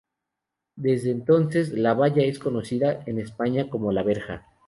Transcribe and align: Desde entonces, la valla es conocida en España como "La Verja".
Desde 0.77 1.11
entonces, 1.11 1.73
la 1.73 1.93
valla 1.93 2.23
es 2.23 2.39
conocida 2.39 3.03
en 3.05 3.19
España 3.19 3.69
como 3.69 3.91
"La 3.91 4.01
Verja". 4.01 4.47